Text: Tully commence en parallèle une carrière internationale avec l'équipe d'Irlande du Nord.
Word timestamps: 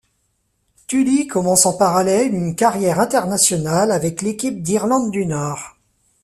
Tully 0.87 1.27
commence 1.27 1.67
en 1.67 1.77
parallèle 1.77 2.33
une 2.33 2.55
carrière 2.55 2.99
internationale 2.99 3.91
avec 3.91 4.23
l'équipe 4.23 4.63
d'Irlande 4.63 5.11
du 5.11 5.27
Nord. 5.27 5.77